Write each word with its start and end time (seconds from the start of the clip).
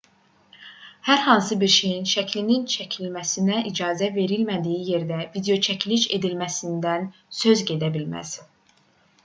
hər 1.07 1.19
hansı 1.25 1.57
bir 1.63 1.69
şeyin 1.73 2.07
şəklinin 2.11 2.63
çəkilməsinə 2.77 3.59
icazə 3.73 4.09
verilmədiyi 4.17 4.81
yerdə 4.95 5.21
videoçəkiliş 5.37 6.09
edilməsindən 6.19 7.09
söz 7.43 7.65
gedə 7.73 7.95
bilməz 7.99 8.37